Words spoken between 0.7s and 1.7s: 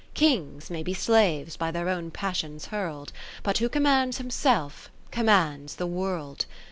may be slaves by